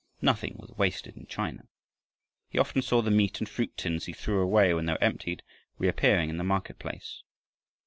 Nothing 0.23 0.55
was 0.57 0.71
wasted 0.71 1.15
in 1.15 1.27
China. 1.27 1.67
He 2.49 2.57
often 2.57 2.81
saw 2.81 3.03
the 3.03 3.11
meat 3.11 3.39
and 3.39 3.47
fruit 3.47 3.77
tins 3.77 4.05
he 4.05 4.13
threw 4.13 4.39
away 4.41 4.73
when 4.73 4.87
they 4.87 4.93
were 4.93 5.03
emptied, 5.03 5.43
reappearing 5.77 6.31
in 6.31 6.37
the 6.37 6.43
market 6.43 6.79
place. 6.79 7.21